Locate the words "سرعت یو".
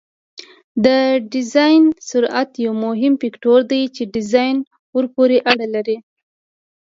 2.09-2.73